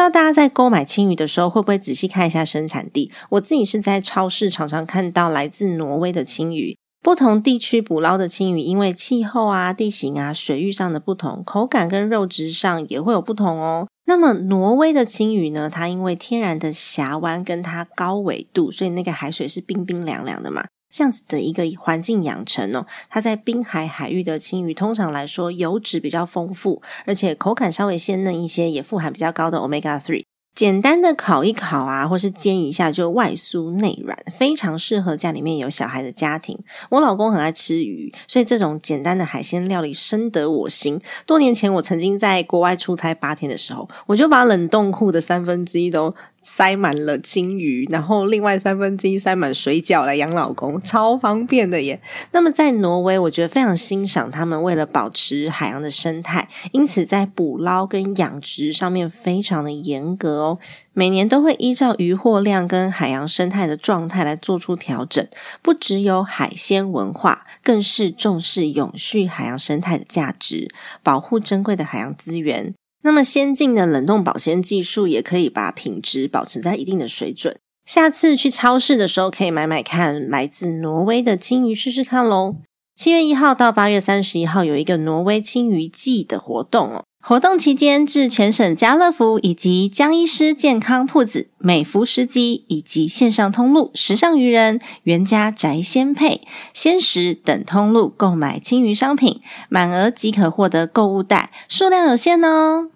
[0.00, 3.12] 不知道大家在购买青鱼的时候，会不会仔细看一下生产地？
[3.28, 6.74] 我自己是在超市常常看到来自挪威的青鱼。
[7.02, 13.88] 不同地区捕捞的青鱼，因为气候啊、地形啊、水域上的不同，口感跟肉质上也会有不同哦。
[14.06, 15.68] 那么挪威的青鱼呢？
[15.68, 20.64] 它因为天然的峡湾跟它高纬度，所以那个海水是冰冰凉凉的嘛。
[20.90, 30.24] 这样子的一个环境养成哦，它在滨海海域的青鱼，通常来说油脂比较丰富，而且口感稍微鲜嫩一些，也富含比较高的 omega three。
[30.52, 36.58] 简单的烤一烤啊，或是煎一下，就外酥内软，非常适合家里面有小孩的家庭。
[36.90, 41.00] 我老公很爱吃鱼，所以这种简单的海鲜料理深得我心。
[41.24, 46.12] 多年前，我曾经在国外出差八天的时候，我就把冷冻库的三分之一都。
[46.42, 52.00] 塞满了金鱼，然后另外三分之一塞满水饺来养老公，超方便的耶。
[52.32, 60.58] 那么在挪威，我觉得非常欣赏他们为了保持海洋的生态，因此在捕捞跟养殖上面非常的严格哦。
[60.92, 65.26] 每年都会依照渔获量跟海洋生态的状态来做出调整。
[65.62, 70.68] 不只有海鲜文化，更是重视永续海洋生态的价值，
[71.02, 72.74] 保护珍贵的海洋资源。
[73.02, 77.58] 那么先进的冷冻保鲜技术也可以把品质保持在一定的水准。
[77.86, 82.56] 下次去超市的时候，可以买买看来自挪威的青鱼试试看喽。
[82.94, 87.04] 七月一号到八月三十一号有一个挪威青鱼季的活动哦。
[87.22, 96.40] 活动期间，至全省家乐福以及江医师健康铺子、美孚食机以及线上通路时尚渔人、原家宅鲜配、
[96.72, 102.88] 鲜食等通路购买青鱼商品，满额即可获得购物袋，数量有限哦。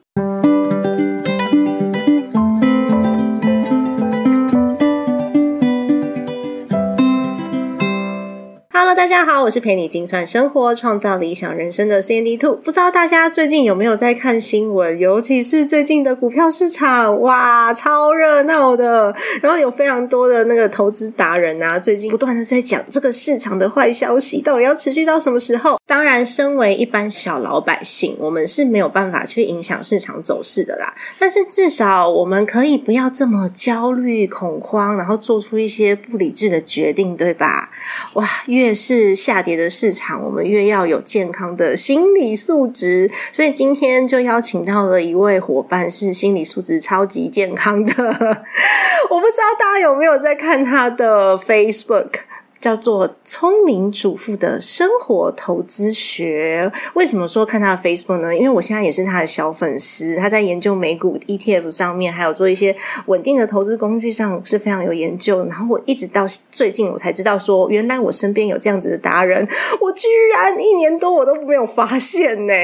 [9.04, 12.56] 大家好，我是陪你精算生活、创造理想人生的 CND Two。
[12.56, 14.98] 不知道大家最近有没有在看新闻？
[14.98, 19.14] 尤其是最近的股票市场，哇，超热闹的。
[19.42, 25.78] 然后有非常多的那个投资达人啊，最近不断的在讲这个市场的坏消息，到底要持续到什么时候？
[25.86, 30.94] 当然，身为一般小老百姓，我们是没有办法去影响市场走势的啦。
[31.18, 37.68] 但是至少我们可以不要这么焦虑、恐慌，然后做出一些不理智的决定，对吧？
[38.14, 43.10] 哇，越是是下跌的市场，我们越要有健康的心理素质。
[43.32, 47.92] 所以今天就邀请到了一位伙伴，是心理素质超级健康的。
[49.10, 52.10] 我不知道大家有没有在看他的 Facebook。
[52.64, 56.72] 叫做聪明主妇的生活投资学。
[56.94, 58.34] 为什么说看他的 Facebook 呢？
[58.34, 60.16] 因为我现在也是他的小粉丝。
[60.16, 65.44] 他在研究美股 ETF 上面，还有做一些稳定的投资工具上是非常有研究。
[65.44, 69.46] 然后我一直到最近，我才知道说，原来我身边有这样子的达人，
[69.82, 72.54] 我居然一年多我都没有发现呢。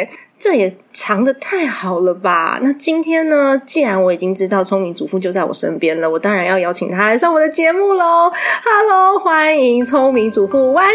[0.40, 2.58] 这也藏的太好了吧？
[2.62, 3.60] 那今天呢？
[3.66, 8.32] 既然我已经知道聪明主妇就在我身边了，我当然要邀请他来上我的节目喽
[8.64, 10.88] ！Hello，欢迎聪明主妇万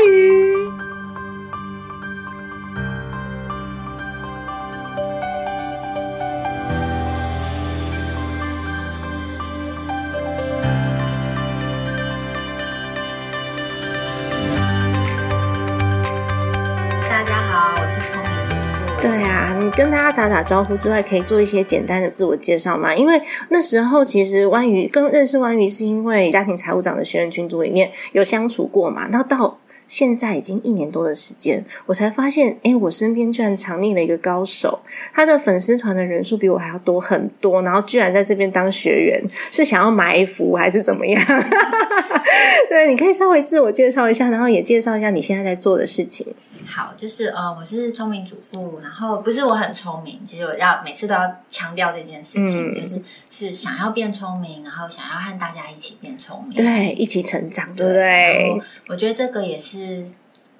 [19.67, 19.71] 宇。
[19.75, 22.95] 跟大家打打招呼之外，可以做一些简单的自我介绍吗？
[22.95, 29.07] 因为那时候其实弯鱼跟认识弯鱼是因为家庭财务长的学员群组里面有相处过嘛。
[29.11, 34.79] 那到现在已经一年多的时间，我才发现，哎，我身边居然藏匿了一个高手，
[35.13, 41.21] 他的粉丝团的人数比我还要多很多，然后居然在这边当学员，是想要埋伏还是怎么样？
[42.69, 46.33] 对，你可以稍微自我介绍一下，然后也介绍一下你现在在做的事情。
[46.65, 58.61] 好，就是呃，我是聪明主妇，然后不是我很聪明，其实我要每次都要强调这件事情，就是是想要变聪明，然后想要和大家一起变聪明，对，一起成长，对不对？
[58.89, 60.05] 我觉得这个也是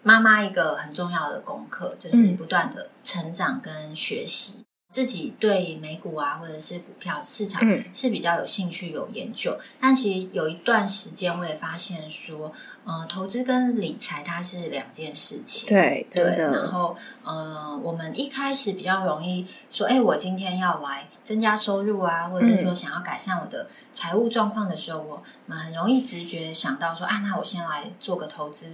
[0.03, 4.65] 妈妈一个很重要的功课，就是不断的成长跟学习。
[4.91, 9.57] 自己对美股啊，或者是股票市场嗯是比较有兴趣、有研究。
[9.77, 12.53] 但其实有一段时间，我也发现说，
[12.85, 15.67] 呃，投资跟理财它是两件事情。
[15.67, 28.67] 对，真对，然的，后呃，我们一开始比较容易说，哎，我今天要来增加收入啊，或者是说嗯想要改善我的财务状况的时候，我们很容易直觉想到说，啊，那我先来做个投资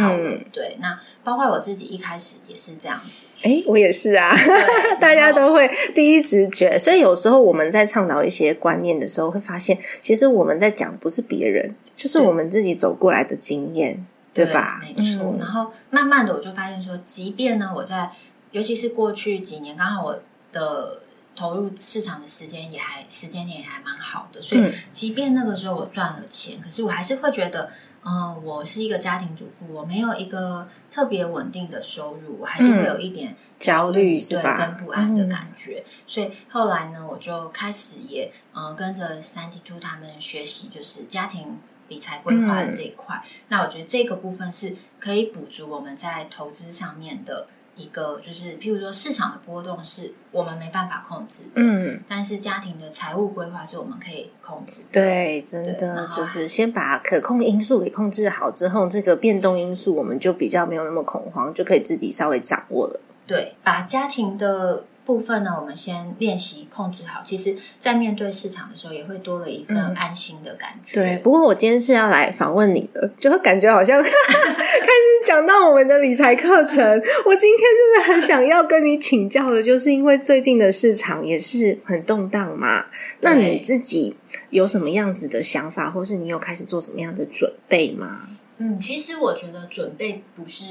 [0.00, 0.30] 好了。
[0.30, 4.32] 嗯对，那包括我自己一开始也是这样子，哎，我也是啊。
[5.00, 14.80] 大家都会第一直觉，所以有时候我们在倡导一些观念的时候，会发现其实我们在讲的不是别人，就是我们自己走过来的经验，对吧？
[14.82, 15.32] 没错。
[15.32, 18.12] 嗯然后慢慢的，我就发现说，即便呢，我在
[18.52, 20.20] 尤其是过去几年，刚好我
[20.52, 21.02] 的
[21.34, 27.70] 投入市场的时间也还时间点也还蛮好的，所以嗯即便那个时候我赚了钱，可是我还是会觉得。
[28.08, 35.82] 嗯，我是一个家庭主妇，我没有一个特别稳定的收入，我还是会有一点嗯焦虑是对跟不安的嗯感觉。
[36.06, 41.58] 所以后来呢，我就开始也嗯、呃跟着三 D Two 他们学习，就是家庭
[41.88, 43.22] 理财规划的这一块。
[43.48, 47.46] 那我觉得这个部分是可以补足我们在投资上面的
[47.76, 54.88] 一个，就是譬如说市场的波动是我们没办法控制的，嗯，但是家庭的财务规划是我们可以控制的。
[54.92, 63.00] 对，真的就是先把可控因素给控制好之后，这个变动因素我们就比较没有那么恐慌，就可以自己稍微掌握了。
[63.26, 67.22] 对，把家庭的部分呢，我们先练习控制好。
[67.24, 70.94] 其实，在面对市场的时候，也会多了一份嗯安心的感觉。
[70.94, 76.84] 对，不过我今天是要来访问你的，就感觉好像 开始讲到我们的理财课程。
[77.24, 82.86] 我今天真的很想要跟你请教的，就是因为最近的市场也是很动荡嘛。
[83.20, 84.16] 那你自己
[84.50, 88.28] 有什么样子的想法，或是你有开始做什么样的准备吗？
[88.58, 90.64] 嗯，其实我觉得准备不是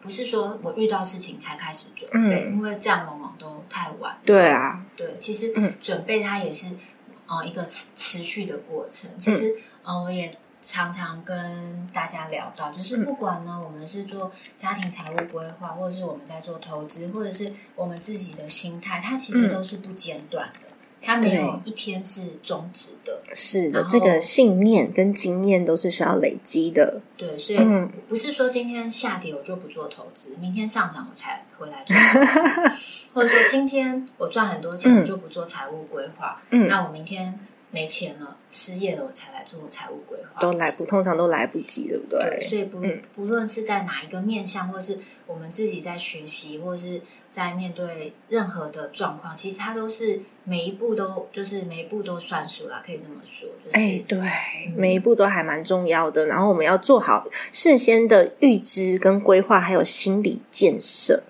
[0.00, 3.04] 不是说我遇到事情才开始准备，嗯因为这样
[3.40, 4.18] 都太晚。
[4.24, 5.72] 对啊，对，其实嗯。
[5.80, 6.66] 准备它也是
[7.26, 9.18] 呃一个持持续的过程。
[9.18, 13.04] 其实嗯呃我也常常跟大家聊到，就是嗯。
[13.04, 19.50] 不管呢我们是做家庭财务规划，或者是我们在做投资，或者是我们自己的心态，它其实嗯。
[19.50, 20.66] 都是不间断的，
[21.02, 23.18] 它没有一天是终止的。
[23.34, 27.00] 是的，这个信念跟经验都是需要累积的。
[27.16, 27.90] 对，所以嗯。
[28.08, 32.74] 不是说今天下跌我就不做投资，明天上涨我才回来做投资，
[33.14, 35.00] 或者说今天我赚很多钱嗯。
[35.00, 36.66] 我就不做财务规划，嗯。
[36.66, 37.38] 那我明天
[37.72, 42.18] 没钱了、失业了，我才来做财务规划，都来不，通常都来不及，对不对？
[42.18, 56.26] 对，所以不、嗯不论是在哪一个面向，或是我们自己在学习，或是在面对任何的状况，其实它都是每一步都就是每一步都算数啦，可以这么说，就是、哎，对，嗯每一步都还蛮重要的。
[56.26, 61.22] 然后我们要做好事先的预知跟规划，还有心理建设。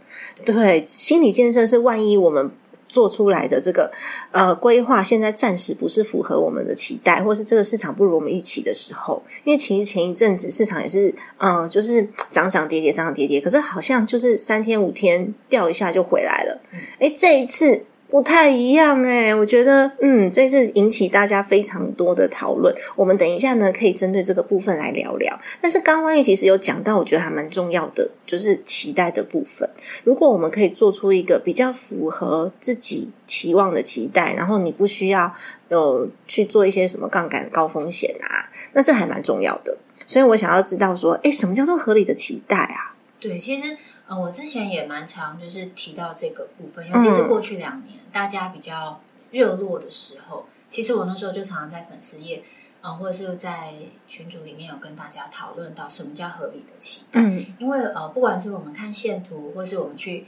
[0.42, 2.50] 对对，心理建设是万一我们
[2.90, 3.90] 做出来的这个
[4.32, 16.60] 呃规划，现在暂时不是符合我们的期待，或是这个市场不如我们预期的时候，因为其实前一阵子市场也是嗯、就是涨涨跌跌，涨涨跌跌，可是好像就是三天五天掉一下就回来了。
[16.98, 17.86] 哎、这一次。
[18.10, 22.74] 不太一样哎、我觉得，嗯，这次引起大家非常多的讨论。
[22.96, 25.40] 我们等一下呢，可以针对这个部分来聊聊。
[25.60, 29.68] 但是刚刚万玉其实有讲到，我觉得还蛮重要的，就是期待的部分。
[30.02, 35.32] 如果我们可以做出一个比较符合自己期望的期待，然后你不需要
[35.68, 39.76] 有去做一些什么杠杆高风险啊，那这还蛮重要的。
[40.06, 42.96] 所以我想要知道说，哎，什么叫做合理的期待啊？
[43.20, 43.76] 对，其实
[44.10, 49.00] 呃，我之前也蛮常就是提到这个部分，尤其是过去两年、大家比较
[49.30, 52.42] 热络的时候，其实我那时候就常常在粉丝页，
[52.82, 53.72] 嗯、或者是在
[54.08, 60.26] 群组里面有跟大家讨论到什么叫合理的期待，嗯因为呃，不管是我们看线图，或是我们去。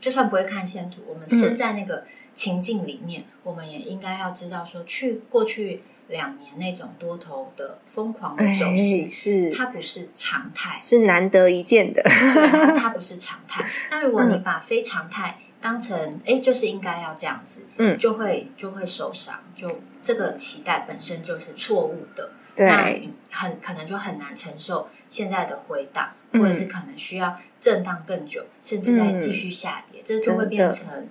[0.00, 9.50] 就算不会看线图，我们嗯身在那个情境里面，我们也应该要知道说，去过去两年那种多头的疯狂的走势，哎是。
[9.50, 13.64] 它不是常态，是难得一见的，对，它它不是常态。
[13.90, 17.96] 那如果你嗯把非常态当成哎，就是应该要这样子，嗯。
[17.98, 22.32] 就会就会受伤，就这个期待本身就是错误的。
[22.56, 31.08] 那，你很可能就很难承受现在的回档，嗯或者是可能需要震荡更久，甚至再继续下跌，这就会变成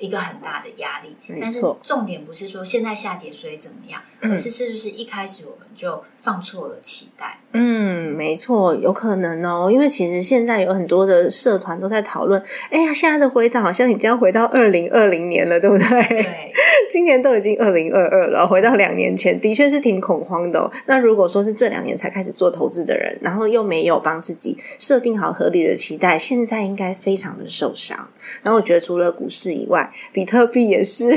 [0.00, 1.16] 一个很大的压力。
[1.40, 7.38] 但是重点不是说现在下跌所以怎么样，嗯而是是不是一开始我们就放错了期待。
[7.52, 16.02] 嗯，没错，有可能哦，因为其实现在有很多的社团都在讨论，哎呀，现在的回档好像已经要回到二零二零年了，对不对？
[16.08, 16.52] 对，
[16.90, 20.70] 今年都已经二零二二了，回到两年前，的确是挺恐慌的、哦。
[20.86, 28.10] 那如果说是这两年才开始做投资的人，然后又没有帮自己设定好合理的期待，现在应该非常的受伤。
[28.42, 31.16] 然后我觉得除了股市以外，比特币也是，对，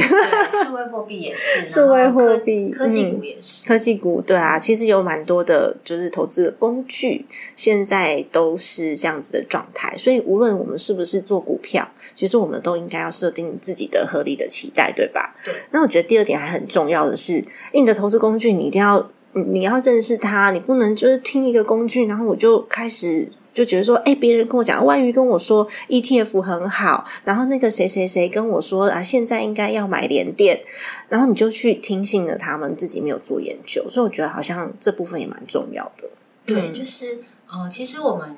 [0.63, 3.67] 数位货币也是，数 位然后科货币科技嗯股也是。
[3.67, 7.25] 科技股对啊，其实有蛮多的，就是投资的工具，
[7.55, 9.95] 现在都是这样子的状态。
[9.97, 15.35] 所以无论我们是不是做股票，其实我们都应该要设定自己的合理的期待，对吧？
[15.43, 15.53] 对。
[15.71, 17.43] 那我觉得第二点还很重要的是，
[17.73, 23.29] 你的投资工具你一定要，你你要认识它，你不能就是听一个工具，然后我就开始。
[23.53, 30.59] 就觉得说，哎，别人跟我讲，万瑜跟我说 ETF 很好，然后那个谁谁谁跟我说啊，现在应该要买联电，
[31.07, 36.09] 然后你就去听信了他们，自己没有做研究，所以我觉得好像这部分也蛮重要的。
[36.47, 38.35] 对，嗯就是呃，其实我们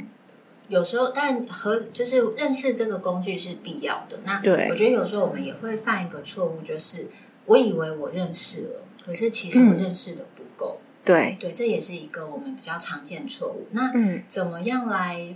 [0.67, 4.19] 有时候，但和就是认识这个工具是必要的。
[4.25, 7.07] 那对我觉得有时候我们也会犯一个错误，就是
[7.45, 10.77] 我以为我认识了，可是其实我嗯认识的不够。
[11.03, 13.67] 对，对，这也是一个我们比较常见的错误。
[13.71, 15.35] 那嗯怎么样来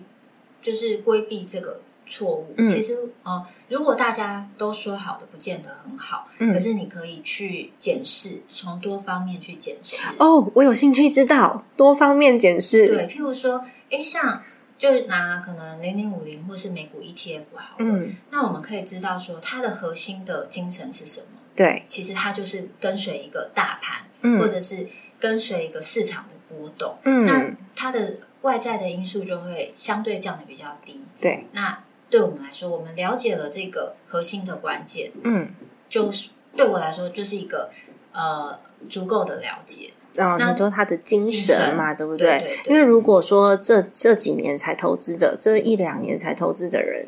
[0.61, 2.53] 就是规避这个错误？
[2.57, 6.27] 嗯其实呃，如果大家都说好的，不见得很好。
[6.39, 10.07] 嗯可是你可以去检视，从多方面去检视。
[10.17, 12.87] 哦，我有兴趣知道多方面检视。
[12.87, 14.41] 对，譬如说，哎，像
[14.79, 21.27] 就拿可能零零五零或是美股 ETF 好了，嗯，那我们可以知道说它的核心的精神是什么？
[21.53, 24.87] 对，其实它就是跟随一个大盘，嗯或者是
[25.19, 26.97] 跟随一个市场的波动。
[27.03, 31.05] 嗯那嗯，它的外在的因素就会相对降的比较低。
[31.19, 35.53] 对，那对我们来说，我们了解了这个核心的关键，嗯，
[35.89, 37.69] 就是对我来说就是一个
[38.13, 38.57] 呃
[38.89, 39.91] 足够的了解。
[40.27, 47.07] 然后那你说他的精神嘛，对不对对对因为如果说这这几年才投资的，这一两年才投资的人，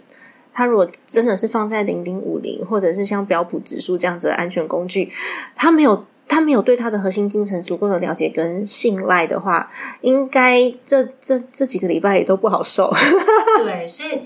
[0.53, 5.12] 他如果真的是放在零零五零，或者是像标普指数这样子的安全工具，
[5.56, 6.06] 他没有。
[6.31, 9.69] 他没有对他的核心精神足够的了解跟信赖的话，
[10.00, 12.89] 应该这这这几个礼拜也都不好受。
[13.57, 14.17] 对，所以，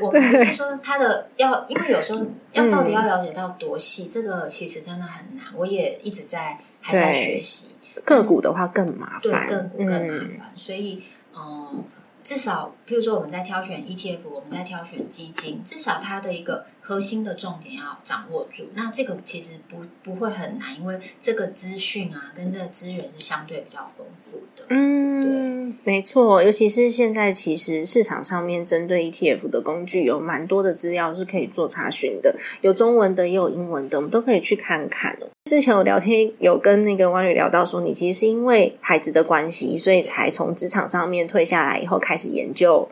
[0.00, 5.44] 我，我们不是说他的要，因为有时候要到底要了解到多细，这个其实真的很难。
[5.56, 10.52] 我也一直在还在对学习，个股的话更麻对，烦，更股更麻嗯烦。
[10.54, 11.02] 所以，
[11.34, 11.82] 嗯，
[12.22, 18.68] 至少，譬如说我们在挑选 ETF，我们在挑选基金，至少它的一个核心的重点要掌握住。
[18.74, 24.64] 那这个其实不不会很难，因为这个资讯啊跟这个资源是相对比较丰富的。
[24.68, 35.28] 嗯，对没错，尤其是现在，其实市场上面针对 ETF 的工具有蛮多的资料是可以做查询的，有中文的，也有英文的，我们都可以去看看哦。
[35.44, 42.88] 之前有聊天有跟那个汪宇聊到说，你其实是因为孩子的关系，所以才从职场上面退下来以后，开始研究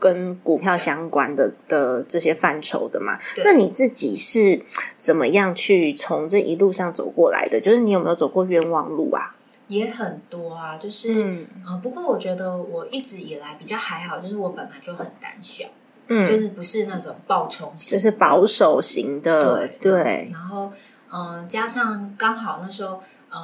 [0.00, 3.18] 跟股票相关的的这些范畴的嘛。
[3.44, 4.64] 那你自己是
[4.98, 7.60] 怎么样去从这一路上走过来的？
[7.60, 9.36] 就是你有没有走过冤枉路啊？
[9.68, 15.64] 也很多啊，就是嗯嗯、不过我觉得我一直以来比较还好，就是我本来就很胆小，
[16.08, 20.72] 嗯，就是不是那种暴冲型，就是保守型的，对对，然后
[21.12, 23.40] 嗯、呃加上刚好那时候嗯、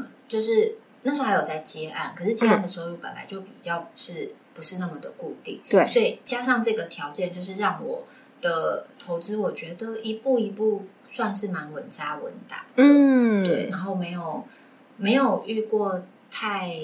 [0.00, 8.02] 呃就是那时候还有在接案，可是接案的收入本来就比较是不是那么的固定，对所以加上这个条件，就是让我
[8.40, 14.44] 的投资，我觉得一步一步算是蛮稳扎稳打的，嗯，对，然后没有
[14.96, 16.74] 没有遇过太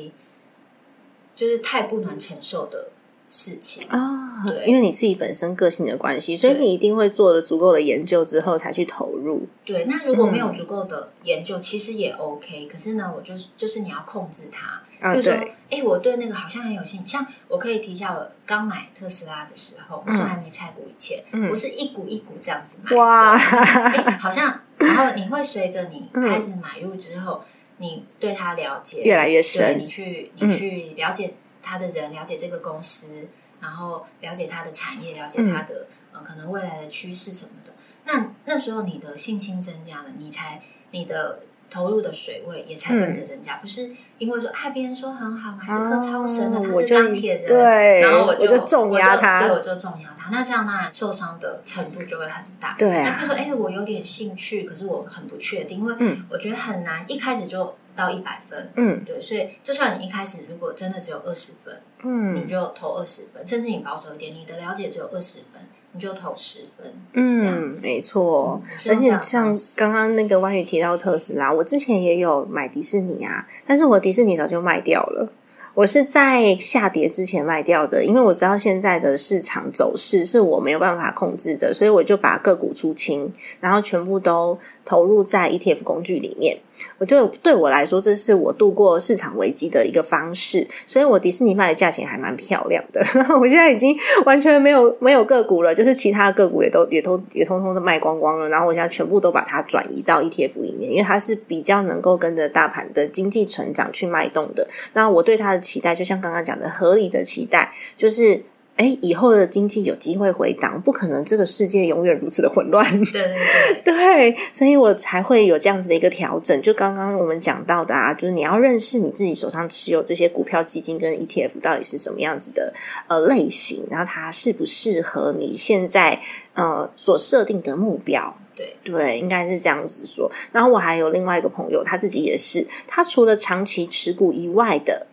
[1.34, 2.90] 就是太不能承受的
[3.28, 3.84] 事情。
[3.88, 9.46] 啊，对因为你自己本身个性的关系，所以你一定会做了足够的研究之后才去投入。
[9.64, 12.66] 对，那如果没有嗯足够的研究，其实也 OK。
[12.66, 14.80] 可是呢，我就是就是你要控制它。
[15.00, 17.08] 啊比如说对，哎，我对那个好像很有兴趣。
[17.08, 22.96] 像我可以提一下，我刚买特斯拉的时候，那时候还没拆股以前，嗯我是一股一股这样子买。
[22.96, 27.42] 哇诶好像，然后你会随着你 嗯开始买入之后，
[27.78, 31.34] 你对它了解越来越深你去嗯你去了解
[31.64, 33.28] 他的人，了解这个公司，
[33.60, 37.72] 然后了解他的产业，了解它嗯的、呃可能未来的趋势什么的。
[38.04, 41.40] 那那时候你的信心增加了，你才你的
[41.70, 50.30] 投入的水位也才跟着增加，不是因为说啊别人说很好，马斯克超神的，他是钢铁人，对然后我我就重压他对，我就重压他。
[50.30, 52.76] 那这样当然受伤的程度就会很大。
[52.78, 58.70] 对啊那他说哎，我有点兴趣，可是我很不确定，因为嗯我觉得很难一开始就到一百分。
[58.76, 66.92] 嗯对，所以就算你一开始如果真的只有二十分，嗯你嗯就投二十分，甚至你保守一点，你的了解只有二十分，你就投十分。
[67.12, 68.90] 嗯这样没错嗯。
[68.90, 75.32] 而且像刚刚那个关宇提到特斯拉，我之前也有买迪士尼啊，但是我迪士尼早就卖掉了。
[75.74, 86.60] 我是在下跌之前卖掉的，因为我知道现在的市场走势是我没有办法控制的，所以我就把个股出清，然后全部都投入在 ETF 工具里面。
[86.98, 93.04] 我就对我来说，这是我度过市场危机的一个方式，所以我迪士尼卖的价钱还蛮漂亮的。
[93.40, 98.48] 我现在已经完全没有没有个股了，就是其他个股也都也都也通通的卖光光了。
[98.48, 104.68] 然后我现在全部都把它转移到 ETF 里面，因为它是比较能够跟着大盘的经济成长去脉动的。
[104.92, 108.42] 那我对它的期待，就像刚刚讲的，合理的期待就是。
[108.76, 112.84] 哎，以后的经济有机会回档，不可能这个世界永远如此的混乱。
[113.04, 113.94] 对对对，
[114.32, 116.60] 对，所以我才会有这样子的一个调整。
[116.60, 122.74] 就刚刚我们讲到的啊，就是你要认识你自己手上持有这些股票基金跟 ETF 到底是什么样子的
[123.06, 126.20] 呃类型，然后它适不适合你现在
[126.54, 128.36] 呃所设定的目标。
[128.56, 130.28] 对对，应该是这样子说。
[130.50, 135.06] 然后我还有另外一个朋友，他自己也是，他除了长期持股以外的。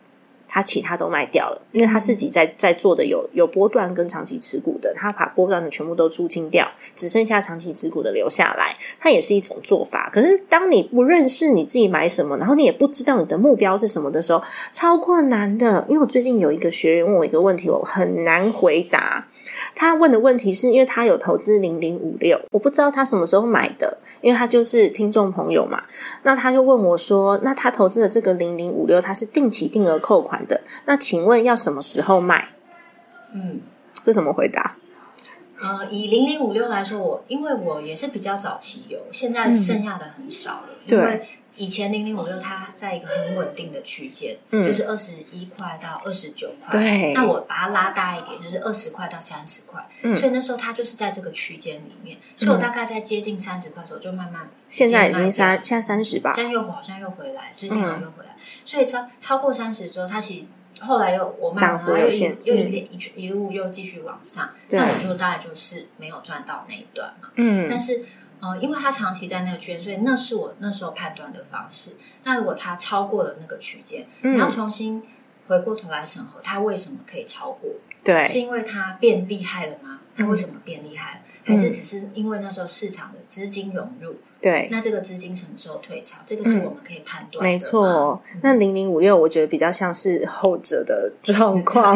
[0.54, 10.10] 他其他都卖掉了，因为他自己在在做的有有波段跟长期持股的，他把波段的全部都出清掉，只剩下长期持股的留下来，它也是一种做法。
[10.12, 14.44] 可是当你不认识你自己买什么，然后你也不知道你的目标是什么的时候，
[14.74, 15.86] 超困难的。
[15.88, 19.28] 因为我最近有一个学员问我一个问题，我很难回答。
[19.76, 25.84] 他问的问题是因为他有投资零零五六，我不知道他什么时候买的，因为他就是听众朋友嘛。
[26.24, 32.50] 那他就问我说：“那他投资的这个零零五六，他是定期定额扣款的，那请问要什么时候卖？”
[33.34, 33.62] 嗯，
[34.04, 34.78] 这怎么回答？
[35.62, 41.22] 呃，以零零五六来说，我因为我也是比较早期有，现在剩下的很少了，因为。
[41.56, 46.80] 以前零零五六它在一个很稳定的区间，就是二十一块到二十九块。
[46.80, 49.86] 对，那我把它拉大一点，就是二十块到三十块。
[50.04, 52.18] 嗯，所以那时候它就是在这个区间里面。
[52.38, 54.50] 所以我大概在接近三十块的时候就慢慢。
[54.70, 56.32] 现在已经三，现在三十吧。
[56.34, 58.36] 现在又好像又回来，最近好像又回来。
[58.64, 60.46] 所以超超过三十之后，它其实
[60.80, 64.50] 后来又我慢慢又一又一一一路又继续往上。
[64.70, 67.30] 那我就大概就是没有赚到那一段嘛。
[67.36, 68.04] 嗯，但是。
[68.42, 71.96] 呃，因为他长期在那个区间，所以那是我那时候判断的方式。
[72.24, 75.04] 那如果他超过了那个区间，你要重新
[75.48, 77.70] 回过头来审核，他为什么可以超过？
[78.04, 80.00] 对，是因为他变厉害了吗？
[80.16, 81.22] 他为什么变厉害了？
[81.44, 84.16] 还是只是因为那时候市场的资金涌入？
[84.42, 86.18] 对，那这个资金什么时候退潮？
[86.26, 87.44] 这个是我们可以判断。
[87.44, 91.96] 没错，那零零五六，我觉得比较像是后者的 状况，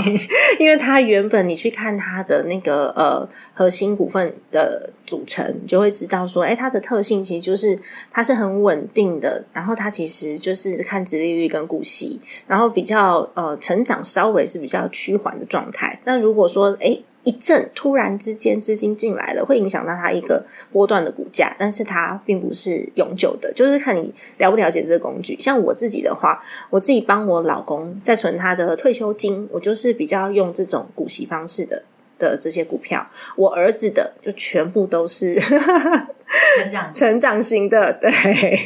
[0.59, 7.79] 因为它原本你去看它的那个呃核心股份的组成，你就会知道说，哎，它的特性其实就是
[8.11, 15.99] 它是很稳定的，然后它其实就是看殖利率跟股息，然后比较呃成长稍微是比较趋缓的状态。
[16.05, 16.99] 那如果说哎。
[17.25, 25.35] 一阵突然之间资金进来了，会影响到它一个波段的股价，但是它并不是永久的，就是看你了不了解这个工具。
[25.39, 31.83] 像我自己的话，我自己帮我老公在存他的退休金，我就是比较用这种股息方式的
[32.17, 33.05] 的这些股票。
[33.35, 35.41] 我儿子的就全部都是。
[36.57, 38.11] 成长成长型的， 对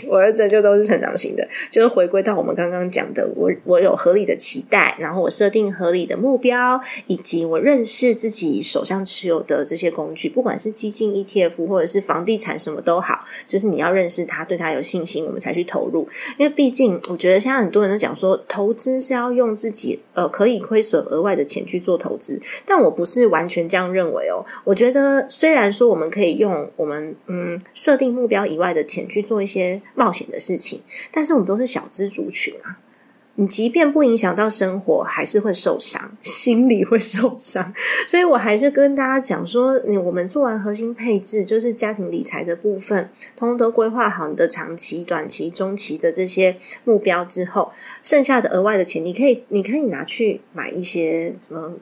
[0.07, 16.07] 我儿子就都是成长型的，就是回归到我们刚刚讲的，我我有合理的期待，然后我设定合理的目标，以及我认识自己手上持有的这些工具，不管是基金、ETF 或者是房地产，什么都好，就是你要认识它，对它有信心，我们才去投入。
[16.37, 24.45] 因为毕竟，我觉得现在很多人都讲说，投资是要用自己呃可以亏损额外的钱去做投资，但我不是完全这样认为哦。
[24.63, 27.59] 我觉得虽然说我们可以用我们嗯。
[27.79, 30.81] 设定目标以外的钱去做一些冒险的事情，
[31.13, 32.77] 但是我们都是小资族群啊。
[33.35, 37.73] 你即便不影响到生活，还是会受伤，心理会受伤。
[38.05, 51.75] 所以我还是跟大家讲说，我们做完核心配置，就是家庭理财的部分，通通都规划好你的长期、短期、中期的这些目标之后，剩下的额外的钱，你可以你可以拿去买一些什么。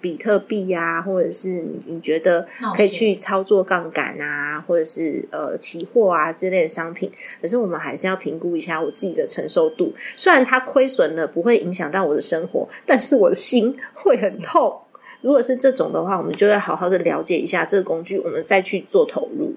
[0.00, 9.92] 比特币呀，或者是你你觉得可以去操作杠杆啊，或者是呃期货啊之类的商品，可是我们还是要评估一下我自己的承受度。
[10.16, 14.80] 虽然它亏损了不会影响到我的生活，但是我的心会很痛。
[15.22, 19.54] 如果是这种的话，我们就要好好的了解一下这个工具，我们再去做投入。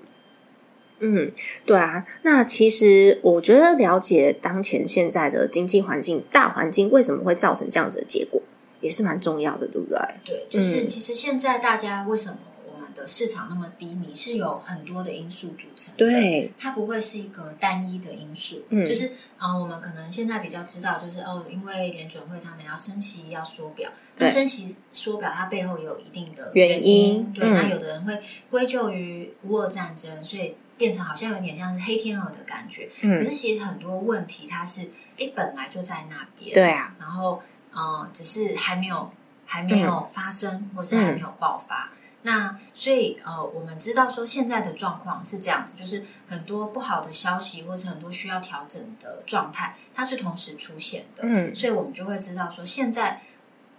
[0.99, 1.31] 嗯，
[1.65, 2.05] 对啊。
[2.23, 8.41] 那其实我觉得了解当前现在的经济环境大环境为什么会造成这样子的结果。
[8.81, 9.99] 也是蛮重要的，对不对？
[10.23, 12.37] 对，就是其实现在大家为什么
[12.71, 15.93] 我们的市场那么低迷，是有很多的因素组成。
[15.97, 18.61] 对，它不会是一个单一的因素。
[18.69, 27.33] 嗯，就是啊，我们可能现在比较知道，就是哦，因为联准会他们要升息要缩表，那升息缩表它背后有一定的原因。
[27.33, 32.87] 对，那有的人会归咎于乌俄战争，所以变成好像有点像是黑天鹅的感觉。
[33.01, 34.87] 嗯，可是其实很多问题它是
[35.17, 36.53] 哎本来就在那边。
[36.53, 37.41] 对啊，然后。
[37.77, 39.11] 呃，只是还没有
[39.45, 41.91] 还没有发生，或是还没有爆发。
[42.23, 51.23] 那所以呃，我们知道说现在的状况是这样子，就是很多不好的消息，或是很多需要调整的状态，它是同时出现的。
[51.23, 53.21] 嗯所以我们就会知道说，现在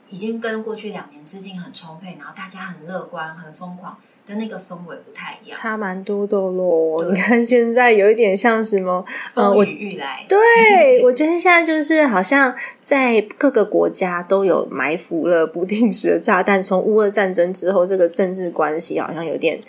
[0.09, 7.05] 已经跟过去两年资金很充沛，然后大家很乐观、很疯狂的那个氛围不太一样，差蛮多的咯。
[7.11, 9.05] 你看现在有一点像什么？
[9.35, 10.25] 风雨欲来。
[10.29, 16.63] 对， 我觉得现在就是好像在各个国家都有埋伏了不定时的炸弹。
[16.63, 19.61] 从乌俄战争之后，这个政治关系好像有点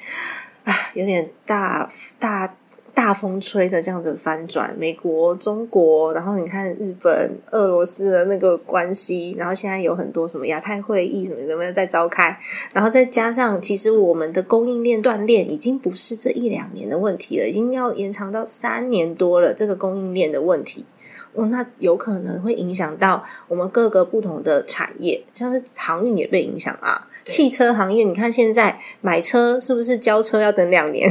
[0.63, 2.55] 啊，有点大大
[2.93, 4.75] 大风吹的这样子翻转。
[4.77, 12.39] 美国、中国，然后你看日本、俄罗斯的那个关系，然后现在有很多什么亚太会议什么什么在召开，
[12.73, 19.53] 然后再加上其实我们的供应链断裂已经不是这一两年的问题了，已经要延长到三年多了。
[19.53, 20.85] 这个供应链的问题。
[21.33, 27.07] 哦，那有可能会影响到我们各个不同的产业，像是航运也被影响啊。
[27.23, 31.07] 汽车行业，你看现在买车是不是交车要等两年？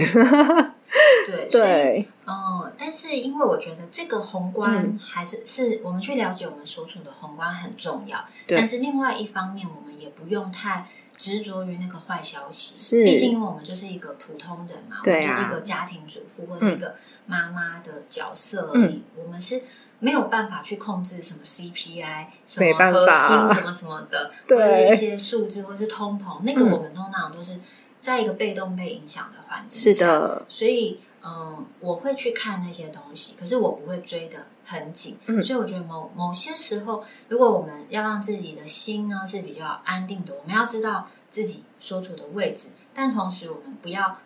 [1.27, 4.99] 对所以对，嗯，但是因为我觉得这个宏观嗯。
[4.99, 8.57] 还是、是我们去了解我们所处的宏观很重要，对。
[8.57, 13.05] 但是另外一方面，我们也不用太执着于那个坏消息，是。
[13.05, 16.95] 毕竟因为我们就是一个普通人嘛，对啊我们就是一个家庭主妇或是一个
[17.27, 19.63] 妈妈的角色而已，我们是。
[20.01, 26.71] 没有办法去控制什么 CPI、什么核心、什么什么的，或对者一些数字，或是通膨，那个嗯。
[26.71, 27.59] 我们通常都是
[27.99, 30.07] 在一个被动被影响的环境是下。
[30.07, 35.17] 的，所以，嗯，我会去看那些东西，可是我不会追的很紧。
[35.27, 44.19] 嗯所以我觉得某某些时候，如果我们要让自己的心呢是比较安定的，我们要知道自己所处的位置，但同时我们不要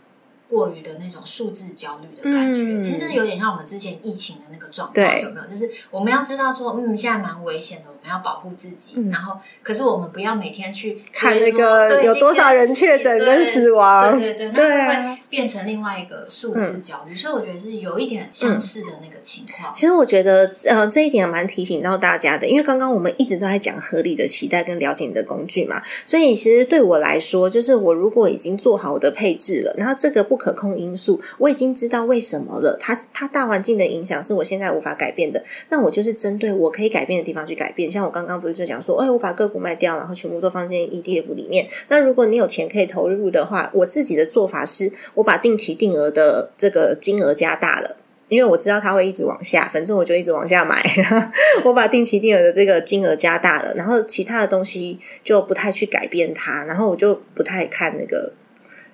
[0.49, 2.63] 过于的那种数字焦虑的感觉。
[2.63, 5.47] 嗯其实有点像我们之前疫情的那个状况，对有没有？
[5.47, 8.95] 就是我们要知道说，嗯，现在蛮危险的，我们要保护自己。
[8.97, 19.73] 嗯然后，可是我们不要每天去看那个有多少人确诊跟死亡，对对对，对那会变成另外一个数字焦虑，所以我觉得是有一点相似的那个情况。
[19.73, 37.92] 其实我觉得，呃，这一点蛮提醒到大家的，因为刚刚我们一直都在讲合理的期待跟了解你的工具嘛，所以其实对我来说，就是我如果已经做好我的配置了，然后这个不可控因素我已经知道为什么了，它它大环境的影响是我现在无法改变的，那我就是针对我可以改变的地方去改变。
[37.93, 41.69] 像我刚刚不是就讲说，哎，我把个股卖掉，然后全部都放进 ETF 里面。
[41.89, 47.99] 那如果你有钱可以投入的话，我自己的做法是我把定期定额的这个金额加大了。
[48.29, 50.83] 因为我知道它会一直往下，反正我就一直往下买。
[51.67, 58.33] 我把定期定额的这个金额加大了，然后其他的东西就不太去改变它，然后我就不太看那个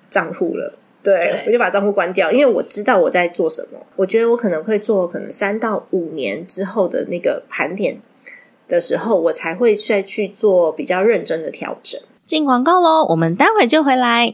[0.09, 0.73] 账户了。
[1.01, 3.79] 对对，我就把账户关掉，因为我知道我在做什么。
[3.95, 7.97] 我觉得我可能会做可能三到五年之后的那个盘点
[8.69, 11.99] 的时候，我才会再去做比较认真的调整。
[12.23, 14.31] 进广告喽，我们待会就回来。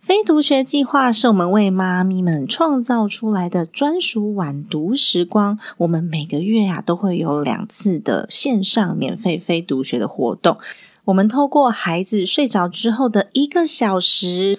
[0.00, 5.58] 非读学计划是我们为妈咪们创造出来的专属晚读时光。
[5.78, 10.58] 我们每个月啊都会有两次的线上免费非读学的活动。
[11.04, 14.58] 我们透过孩子睡着之后的一个小时，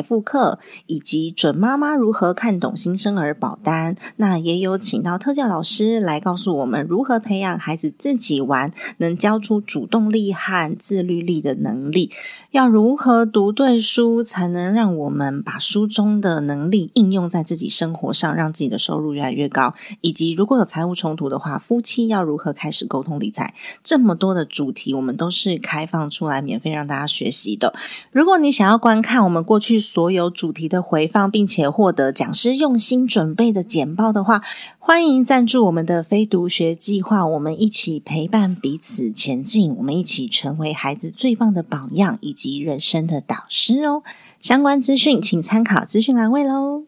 [0.00, 3.96] 财富课，以及准妈妈如何看懂新生儿保单。
[4.16, 12.10] 那也有请到特教老师来告诉我们如何培养孩子自己玩，能教出主动力和自律力的能力。
[12.50, 19.72] 要如何读对书，才能让我们把书中的能力应用在自己生活上，让自己的收入越来越高？
[20.00, 23.54] 以及如果有财务冲突的话，夫妻要如何开始沟通理财？
[23.84, 27.72] 这么多的主题，我们都是开放出来免费让大家学习的。
[28.10, 34.42] 如果你想要观看我们过去所有主题的回放，并且获得讲师用心准备的简报的话，
[34.80, 44.02] 欢迎赞助我们的非读学计划，我们一起陪伴彼此前进，我们一起成为孩子最棒的榜样以及人生的导师哦。
[44.38, 46.84] 相关资讯请参考资讯栏位喽。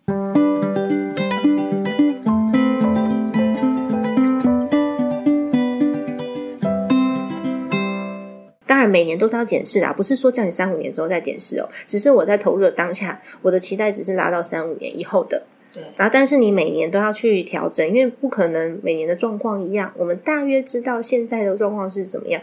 [8.67, 15.43] 当然，每年都是要检视啦，不是说叫你三五年之后再检视哦，只是我在投入的当下，我的期待只是拉到三五年以后的。
[15.75, 19.93] 对，然后，但是你每年都要去调整，因为不可能每年的状况一样。
[19.99, 22.41] 我们大约知道现在的状况是怎么样。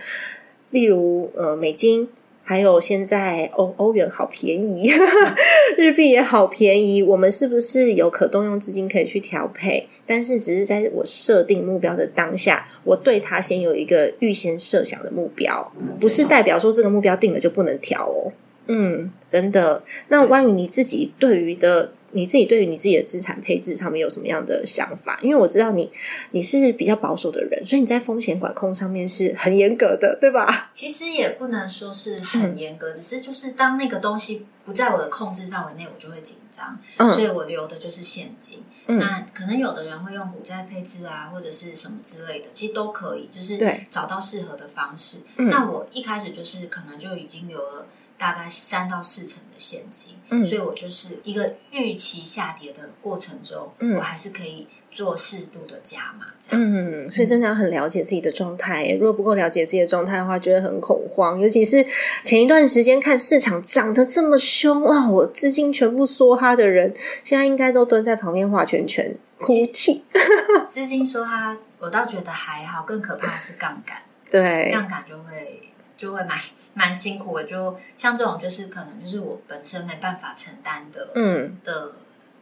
[0.70, 2.08] 例如，呃，美金，
[2.50, 4.92] 还有现在欧欧元好便宜，
[5.78, 7.04] 日币也好便宜。
[7.04, 9.88] 我们是不是有可动用资金可以去调配？
[10.08, 18.32] 但是，只是在我设定目标的当下，我对它先有一个预先设想的目标，不是代表说这个目标定了就不能调哦。
[18.66, 19.84] 嗯，真的。
[20.08, 21.92] 那关于你自己对于的。
[22.12, 25.20] 你自己对于你自己的资产配置上面有什么样的想法？
[25.22, 25.92] 因为我知道你
[26.32, 30.70] 你是比较保守的人，所以你在风险管控上面是很严格的，对吧？
[30.72, 36.80] 其实也不能说是很严格，只是就是当那个东西不在我的控制范围内，我就会紧张，
[37.12, 38.64] 所以我留的就是现金。
[38.88, 43.58] 那可能有的人会用股债配置啊，或者是什么之类的，其实都可以，就是
[43.90, 45.18] 找到适合的方式。
[45.36, 47.88] 那我一开始就是可能就已经留了。
[48.20, 57.10] 大概三到四成的现金，嗯所以我就是一个预期下跌的过程中，嗯我还是可以做适度的加码这样子。
[57.10, 61.40] 所以真的要很了解自己的状态，如果不够了解自己的状态的话，觉得很恐慌。
[61.40, 61.86] 尤其是
[62.26, 70.04] 前一段时间看市场涨得这么凶哇，我资金全部梭哈的人，现在应该都蹲在旁边画圈圈哭泣。
[70.68, 75.62] 资金梭哈，我倒觉得还好，更可怕的是杠杆，对，杠杆就会。
[76.00, 76.38] 就会蛮
[76.74, 81.92] 蛮辛苦的，就像这种，就是可能就是我本身没办法承担的，嗯的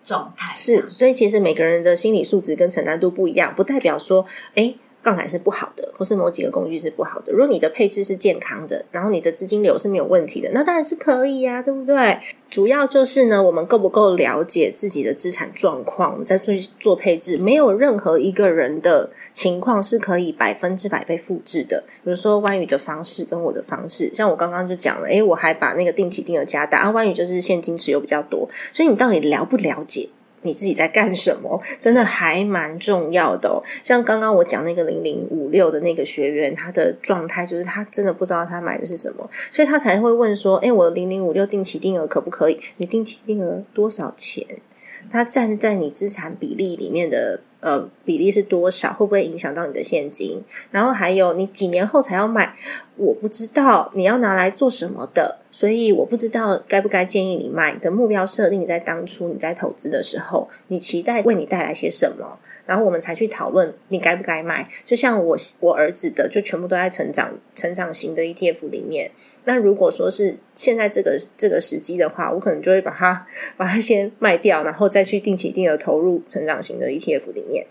[0.03, 0.53] 状态。
[0.53, 4.75] 是，所以其实每个人的心理素质跟承担度不一样，不代表说，哎。
[5.07, 7.31] 杠杆是不好的，或是某几个工具是不好的。
[7.31, 12.17] 如果你的配置是健康的，然后你的资金流是没有问题的，那当然是可以呀，对不对？
[12.49, 21.85] 主要就是呢，我们够不够了解自己的资产状况，我们在做做配置，没有任何一个人的情况是可以百分之百被复制的。
[22.03, 30.09] 比如说弯宇的方式跟我的方式，像我刚刚就讲了，诶，我还把那个定期定额加大，啊，弯宇就是现金持有比较多，所以你到底了不了解？
[30.47, 31.61] 你自己在干什么？
[31.77, 33.61] 真的还蛮重要的哦。
[33.83, 42.59] 像刚刚我讲那个零零五六的那个学员，他的状态就是他真的不知道他买的是什么，所以他才会问说：“诶，我零零五六定期定额可不可以？
[42.77, 44.45] 你定期定额多少钱？
[45.11, 48.93] 他站在你资产比例里面的。”呃，比例是多少？
[48.93, 50.41] 会不会影响到你的现金？
[50.71, 52.55] 然后还有，你几年后才要买？
[52.95, 57.75] 我不知道你要拿来做什么的，所以我不知道该不该建议你卖。
[57.75, 62.39] 的目标设定在当初你在投资的时候，你期待为你带来些什么？
[62.67, 64.69] 然后我们才去讨论你该不该卖。
[64.85, 69.09] 就像我我儿子的，就全部都在成长成长型的 ETF 里面。
[69.45, 73.25] 那如果说是现在这个这个时机的话，我可能就会把它
[73.55, 77.65] 把它先卖掉，然后再去定期定额投入成长型的 ETF 里面。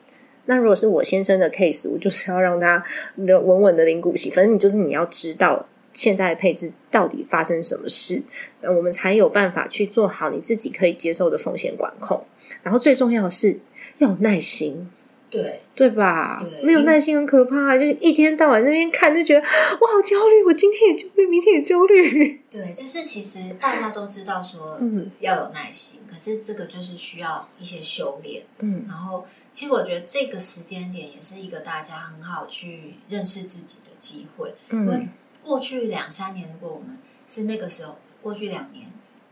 [0.46, 2.82] 那如果是我先生的 case，我就是要让他
[3.16, 4.30] 稳稳的领股息。
[4.30, 8.22] 反正你就是你要知道现在的配置到底发生什么事，
[8.62, 12.24] 那我们才有办法去做好你自己可以接受的风险管控。
[12.62, 13.58] 然后最重要的是
[13.98, 14.90] 要有耐心。
[15.28, 16.40] 对对吧？
[16.40, 22.40] 对没有耐心很可怕，就是一天到晚那边看，就觉得我好焦虑，我今天也焦虑，明天也焦虑。
[22.48, 28.46] 对，就是其实大家都知道说，嗯，要有耐心，可是这个就是需要一些修炼。
[28.60, 34.54] 嗯，然后其实我觉得这个时间点也是一个大家很好去认识自己的机会。
[34.70, 35.08] 因为
[35.42, 38.86] 过去两三年，如果我们是那个时候，过去两年。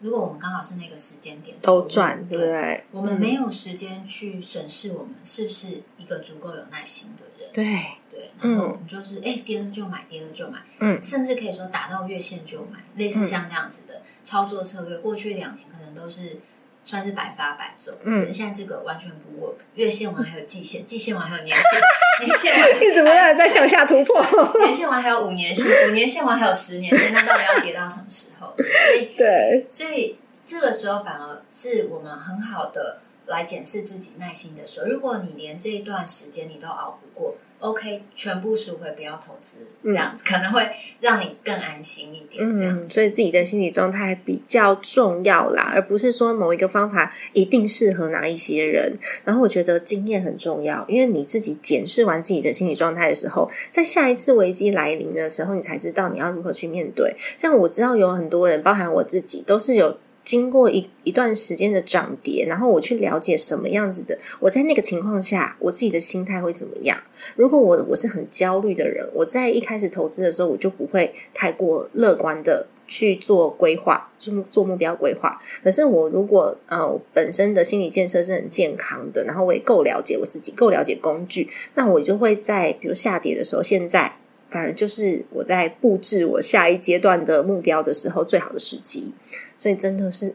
[0.04, 2.84] 如果我们刚好是那个时间点都赚，对不对？
[2.90, 7.50] 我们没有时间去审视我们是不是一个足够有耐心的人。
[7.54, 7.64] 对
[8.10, 14.98] 对，然后我们就是哎，跌了就买，跌了就买，嗯，甚至可以说打到月线就买，类似像这样子的操作策略。
[14.98, 16.38] 过去两年可能都是。
[16.84, 19.54] 算是百发百中，可是现在这个完全不 work。
[19.74, 21.80] 月线完还有季线，季线完还有年线，
[22.26, 24.22] 年线完你怎么样在向下突破？
[24.60, 28.54] 年线完还有五年线，五年线完还有十年线，那到底要跌到什么时候？
[28.56, 28.66] 所
[28.96, 34.86] 以， 对，所以这个时候反而是我们很好的来检视自己耐心的时候。
[34.86, 37.36] 如果你连这一段时间你都熬不过。
[37.64, 40.68] OK，全部赎回，不要投资，这样子可能会
[41.00, 42.54] 让你更安心一点。
[42.54, 48.92] 这样，所以自己的心理状态比较重要啦，而不是说某一个方法一定适合哪一些人。
[49.24, 57.16] 然后我觉得经验很重要，因为你自己检视完自己的心理状态的时候，在下一次危机来临的时候，你才知道你要如何去面对。
[57.38, 59.98] 像我知道有很多人，包含我自己，都是有。
[60.24, 66.98] 经过一一段时间的涨跌，然后我去了解什么样子的，我在那个情况下，我自己的心态会怎么样？
[67.36, 75.38] 如果我我是很焦虑的人，我在一开始投资的时候，我就不会太过乐观的去做规划，做做目标规划。
[75.62, 84.16] 可是我如果呃本身的心理建设是很健康的，然后我也够了解我自己，够了解工具，那我就会在比如下跌的时候，现在。
[84.54, 89.12] 反而就是我在布置我下一阶段的目标的时候最好的时机。
[89.58, 90.34] 所以真的是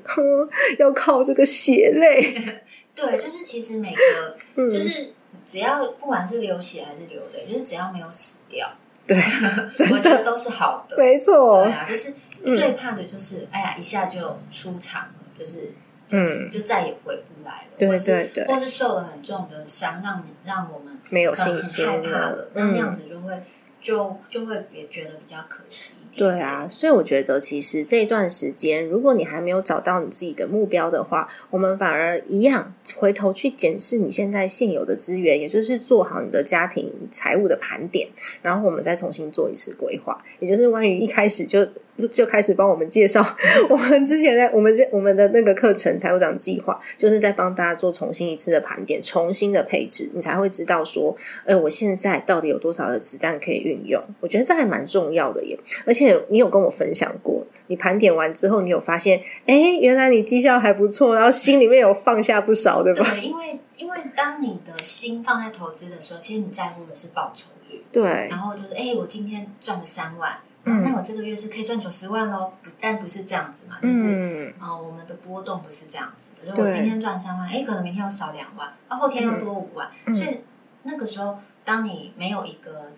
[0.80, 2.34] 要靠这个血泪。
[2.96, 5.14] 对，就是其实每个嗯就是
[5.46, 8.68] 只要不管是流血还是流泪，就是只要没有死掉，
[9.08, 9.18] 对，
[9.92, 10.98] 我觉得都是好的。
[10.98, 11.72] 没错对。
[11.72, 12.12] 啊，就是
[12.44, 15.74] 最怕的就是，哎呀，一下就出场了，就是
[16.08, 23.34] 就是嗯就再也回不来了，对对对或是受了很重的伤，让你让我们没有信心很害怕了了，那那样嗯子就会
[23.80, 26.30] 就就会也觉得比较可惜一点。
[26.30, 38.10] 对啊，，所以我觉得其实这一段时间，如果你还没有找到你自己的目标的话，我们反而一样回头去检视你现在现有的资源，也就是做好你的家庭财务的盘点，
[38.42, 40.24] 然后我们再重新做一次规划。
[40.40, 41.68] 也就是关于一开始就
[42.08, 43.26] 就开始帮我们介绍
[43.70, 54.02] 我们之前在我们这我们的那个课程财务长计划，就是在帮大家做重新一次的盘点，重新的配置，你才会知道说，哎，我现在到底有多少的子弹可以运用？
[54.20, 55.60] 我觉得这还蛮重要的耶。
[55.86, 63.10] 而且你有跟我分享过，你盘点完之后，你有发现，哎，原来你绩效还不错，然后心里面有放下不少，对吧？
[63.12, 74.04] 对，因为因为当你的心放在投资的时候，其实你在乎的是报酬率，对然后就是，哎，我今天赚了三万，嗯啊，那我这个月是可以赚九十万喽，不，但不是这样子嘛，就是。
[74.04, 80.42] 嗯，啊、我们的波动不是这样子的，就是对我今天赚三万，哎，可能明天又少两万，啊，后天又多五万，嗯所以
[80.84, 82.92] 那个时候，当你没有一个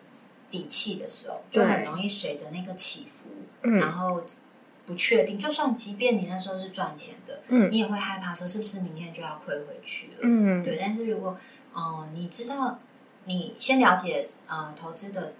[0.50, 3.28] 底气的时候，就很容易随着那个起伏，
[3.64, 4.24] 嗯然后
[4.86, 5.38] 不确定。
[5.38, 10.20] 就算即便你那时候是赚钱的，嗯你也会害怕说是不是明天就要亏回去了。
[10.24, 11.38] 嗯，对，但是如果
[11.74, 12.80] 呃你知道，
[13.26, 15.34] 你先了解呃投资的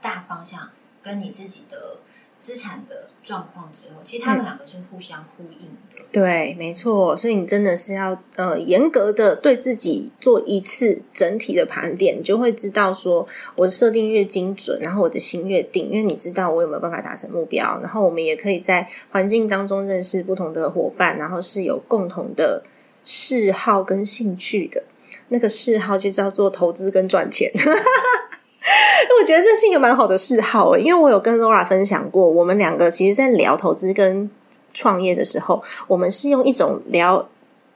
[0.00, 0.70] 大方向
[1.06, 1.98] 跟你自己的
[2.40, 6.02] 资产的状况之后，其实他们两个是互相呼应的。
[6.10, 22.64] 对，没错，所以你真的是要呃严格的对自己做一次整体的盘点，你就会知道说我的设定越精准，然后我的心越定，因为你知道我有没有办法达成目标，然后我们也可以在环境当中认识不同的伙伴，然后是有共同的
[23.04, 24.82] 嗜好跟兴趣的。
[25.28, 27.50] 那个嗜好就叫做投资跟赚钱。
[29.20, 34.30] 我觉得这是一个蛮好的嗜好诶，因为我有跟 Laura 分享过，我们两个其实，在聊投资跟
[34.74, 37.28] 创业的时候，我们是用一种聊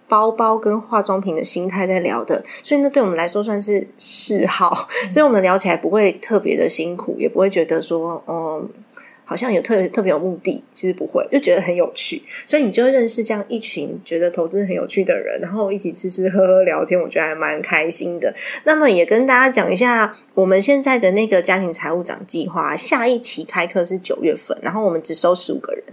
[0.08, 8.68] 包包跟化妆品的心态在聊的，所以那对我们来说算是嗜好，所以我们聊起来不会特别的辛苦，也不会觉得说，嗯。
[9.30, 18.34] 好像有特别特别有目的，其实不会，就觉得很有趣，所以你就认识这样一群觉得投资很有趣的人，然后一起吃吃喝喝聊天，我觉得还蛮开心的。
[18.64, 25.84] 那么也跟大家讲一下，我们现在的那个家庭财务长计划，下一期开课是九月份，然后我们只收十五个人。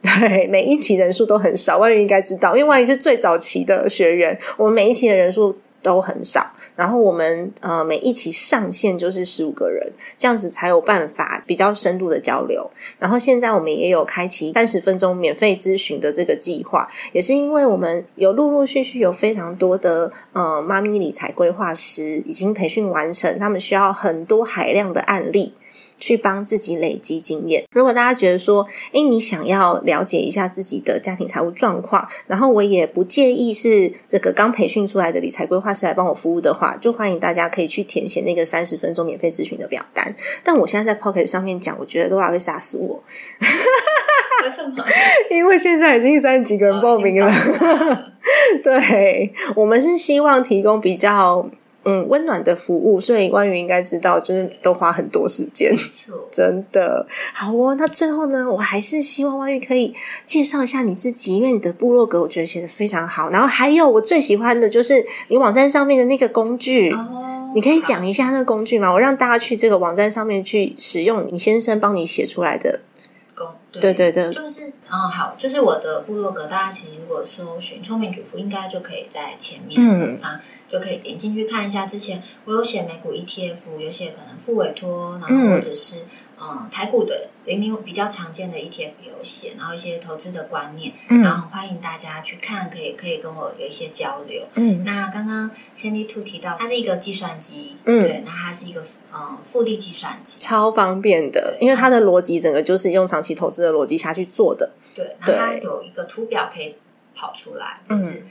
[0.00, 5.54] 对，每一期人数都很少，万一应该知道，因为万一是最早期的学员，我们每一期的人数
[5.88, 6.46] 都很少。
[6.76, 12.70] 然后我们呃每一期上线就是十五个人，这样子才有办法比较深度的交流。
[12.98, 25.54] 然后现在我们也有开启三十分钟免费咨询的这个计划，也是因为我们有陆陆续续有非常多的呃妈咪理财规划师已经培训完成，他们需要很多海量的案例。
[25.98, 27.64] 去帮自己累积经验。
[27.72, 40.14] 如果大家觉得说，诶，你想要了解一下自己的家庭财务状况，然后我也不介意是这个刚培训出来的理财规划师来帮我服务的话，就欢迎大家可以去填写那个三十分钟免费咨询的表单。
[40.42, 43.02] 但我现在在 Pocket 上面讲，我觉得 Laura 会杀死我，
[44.44, 44.84] 为什么？
[45.30, 47.30] 因为现在已经三十几个人报名了。
[48.62, 51.48] 对，我们是希望提供比较
[51.90, 55.74] 嗯温暖的服务，所以关于应该知道，就是都花很多时间。
[56.30, 57.74] 真的好哦。
[57.78, 59.94] 那最后呢，我还是希望万玉可以
[60.26, 63.30] 介绍一下你自己，因为你的部落格我觉得写的非常好。
[63.30, 68.92] 然后还有我最喜欢的就是你网站上面的那个工具，哦，你可以讲一下那个工具吗？
[68.92, 72.80] 我让大家去这个网站上面去使用你先生帮你写出来的。
[73.80, 74.32] 工对对对。
[74.32, 80.18] 就是嗯好，就是我的部落格，大家其实如果搜寻“聪明主妇”，应该就可以在前面，嗯。
[80.20, 81.86] 那就可以点进去看一下。
[81.86, 85.48] 之前我有写美股 ETF，有写可能副委托，然嗯。
[85.48, 86.02] 后或者是
[86.40, 94.46] 嗯台股的零零比较常见的 ETF 也有写，然后一些投资的观念，然嗯后欢迎大家去看，可以可以跟我有一些交流。
[94.54, 104.70] 嗯那刚刚 Sandy Two 提到，它是一个计算机，嗯对，那它是一个嗯复利计算机，超方便的，因为它的逻辑整个就是用长期投资的逻辑下去做的。
[104.94, 106.76] 对，那它有一个图表可以
[107.14, 108.22] 跑出来，就是、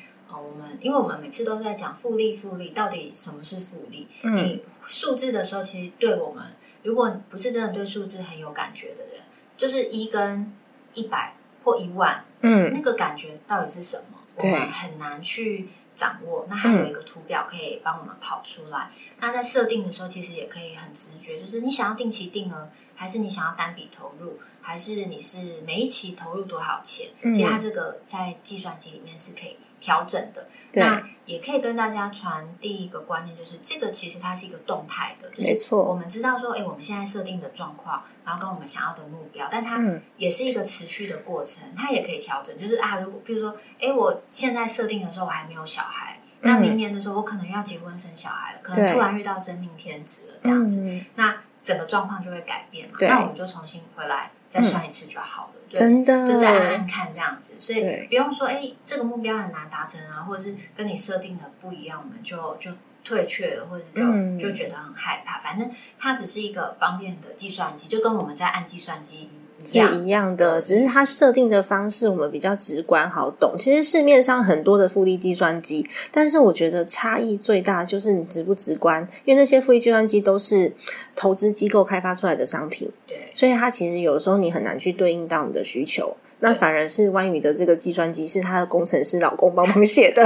[0.48, 4.08] 我们因为我们每次都在讲复利，复利到底什么是复利？
[4.24, 9.22] 嗯你数字的时候，其实对我们，如果不是真的对数字很有感觉的人，
[9.58, 10.54] 就是一跟
[10.94, 14.18] 一百或一万，嗯那个感觉到底是什么？
[14.40, 16.46] 我们很难去掌握。
[16.48, 18.88] 那还有一个图表可以帮我们跑出来。
[19.20, 27.10] 那在设定的时候，其实也可以很直觉，就是你想要定期定额，还是你想要单笔投入，还是你是每一期投入多少钱？
[27.20, 29.58] 其实它这个在计算机里面是可以。
[29.80, 39.80] 调整的，那也可以跟大家传递一个观念，就是这个其实它是一个动态的，就是我们知道说，哎，我们现在设定的状况，然后跟我们想要的目标，但它
[40.16, 42.58] 也是一个持续的过程，它也可以调整。
[42.60, 52.96] 就是啊，如果比如说，哎，我现在设定的时候我还没有小孩，那明年的时候我可能要结婚生小孩了，可能突然遇到真命天子了，这样子，那整个状况就会改变嘛。
[53.02, 55.62] 那我们就重新回来再算一次就好了。
[55.70, 62.72] 真的，就再按按看这样子，所以不用说，哎，这个目标很难达成啊，或者是跟你设定的不一样，我们就就
[63.04, 65.40] 退却了，或者就就觉得很害怕。
[65.40, 69.30] 反正它只是一个方便的计算机，就跟我们在按计算机。
[69.64, 73.56] 是一样的，只是它设定的方式我们比较直观好懂。
[73.58, 80.74] 其实市面上很多的复利计算机，但是我觉得差异最大就是你直不直观，因为那些复利计算机都是
[81.16, 86.16] 投资机构开发出来的商品，对，所以它其实有的时候你很难去对应到你的需求。
[86.40, 90.24] 那反而是弯宇的这个计算机是他的工程师老公帮忙写的，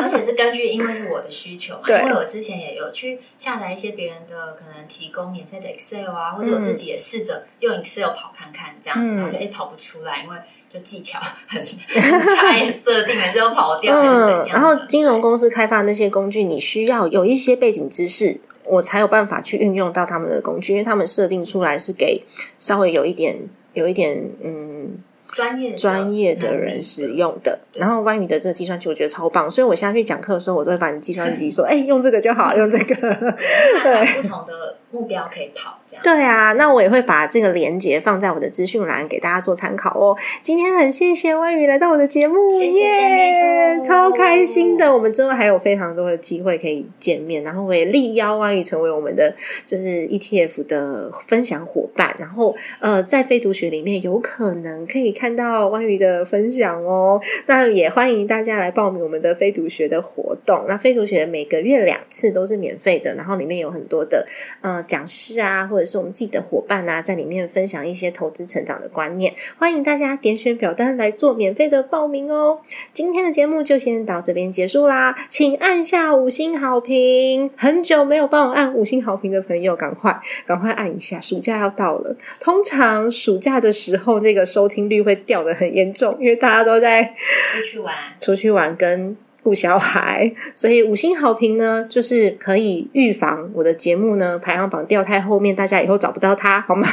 [0.00, 10.36] 而且是根据因为是我的需求嘛，因为我之前也有去下载一些别人的可能提供免费的 Excel 啊，或者我自己也试着用 Excel 跑看看这样子，然后就哎跑不出来，因为
[10.68, 22.22] 就技巧很差， 设定还是要跑掉，嗯，然后金融公司开发那些工具，你需要有一些背景知识，我才有办法去运用到他们的工具，因为他们设定出来是给
[22.60, 23.36] 稍微有一点
[23.72, 25.02] 有一点嗯。
[25.32, 32.94] 专业专业的人使用的，然后关于的这个计算机我觉得超棒，所以我现在去讲课的时候，我都会把你计算机说， 哎，用这个就好，用这个。
[33.82, 36.02] 对，不同的目标可以跑这样。
[36.02, 40.16] 对啊，那我也会把这个链接放在我的资讯栏给大家做参考哦。
[40.42, 44.92] 今天很谢谢万宇来到我的节目，耶，超开心的。
[44.94, 49.34] 我们之后还有非常多的机会可以见面，然后我也力邀万宇成为我们的
[49.66, 55.10] 就是 ETF 的分享伙伴，然后呃，在非读学里面有可能可以。
[55.20, 60.64] 看到关于的分享哦，那也欢迎大家来报名我们的非读学的活动。
[60.66, 64.26] 那非读学每个月两次都是免费的，然后里面有很多的
[64.62, 69.34] 呃讲师啊，或者是我们自己的伙伴啊，在里面分享一些投资成长的观念。
[69.58, 72.60] 欢迎大家点选表单来做免费的报名哦。
[72.94, 77.50] 今天的节目就先到这边结束啦，请按下五星好评。
[77.56, 81.20] 很久没有帮我按五星好评的朋友，赶快赶快按一下。
[81.20, 85.10] 暑假要到了，通常暑假的时候，这个收听率会。
[85.10, 96.86] 会掉的很严重，因为大家都在出去玩，出去玩跟顾小孩，所以五星好评呢，就是可以预防我的节目呢排行榜掉太后面，大家以后找不到它，好吗？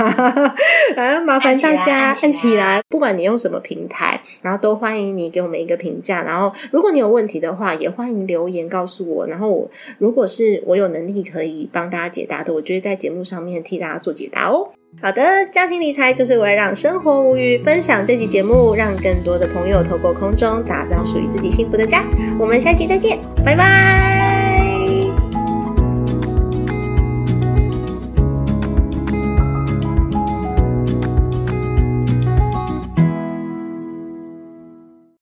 [0.95, 6.23] 来，麻烦大家按起来，不管你用什么平台，然后都欢迎你给我们一个评价。
[6.23, 9.27] 然后，如果你有问题的话，也欢迎留言告诉我。
[9.27, 14.69] 然后，我如果是我有能力可以帮大家解答的，我就会在节目上面替大家做解答哦。
[14.99, 17.57] 好的，家庭理财就是为了让生活无虞。
[17.59, 22.03] 分享这期节目，让更多的朋友透过空中打造属于自己幸福的家。
[22.39, 24.16] 我们下期再见，拜拜。